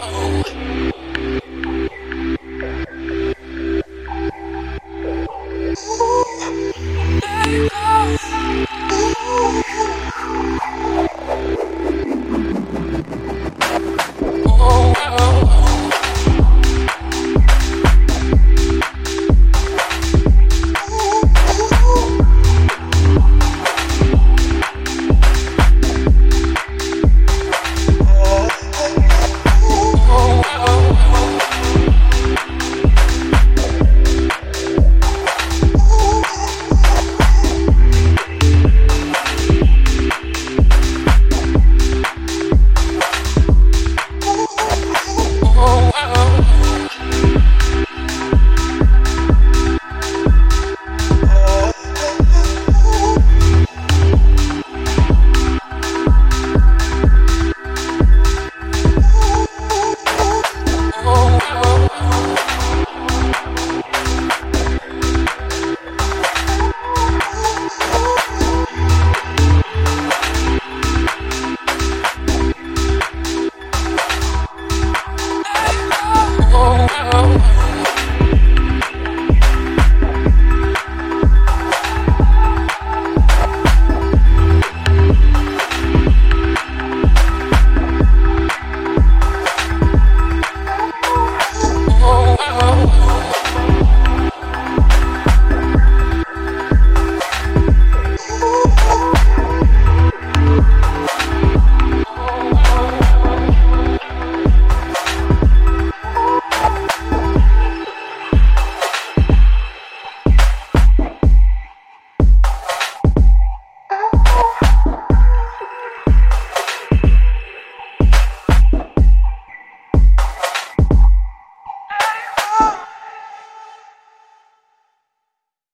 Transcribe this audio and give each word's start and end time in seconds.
oh, 0.00 0.42
oh. 0.46 0.91